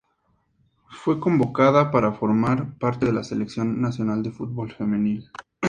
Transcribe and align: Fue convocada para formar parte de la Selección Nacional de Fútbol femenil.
Fue 0.89 1.19
convocada 1.19 1.91
para 1.91 2.11
formar 2.13 2.75
parte 2.79 3.05
de 3.05 3.13
la 3.13 3.23
Selección 3.23 3.79
Nacional 3.83 4.23
de 4.23 4.31
Fútbol 4.31 4.71
femenil. 4.71 5.29